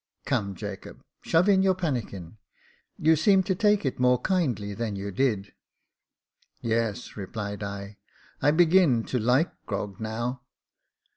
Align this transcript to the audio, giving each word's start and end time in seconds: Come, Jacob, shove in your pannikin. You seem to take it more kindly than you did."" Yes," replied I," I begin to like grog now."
Come, 0.25 0.55
Jacob, 0.55 1.03
shove 1.21 1.47
in 1.47 1.61
your 1.61 1.75
pannikin. 1.75 2.37
You 2.97 3.15
seem 3.15 3.43
to 3.43 3.53
take 3.53 3.85
it 3.85 3.99
more 3.99 4.19
kindly 4.19 4.73
than 4.73 4.95
you 4.95 5.11
did."" 5.11 5.53
Yes," 6.59 7.15
replied 7.15 7.61
I," 7.61 7.97
I 8.41 8.49
begin 8.49 9.03
to 9.03 9.19
like 9.19 9.51
grog 9.67 9.99
now." 9.99 10.41